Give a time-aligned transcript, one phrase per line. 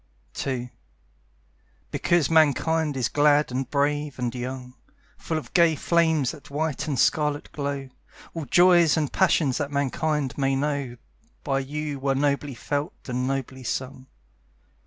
[0.47, 0.71] II
[1.91, 4.73] Because Mankind is glad and brave and young,
[5.19, 7.87] Full of gay flames that white and scarlet glow,
[8.33, 10.97] All joys and passions that Mankind may know
[11.43, 14.07] By you were nobly felt and nobly sung.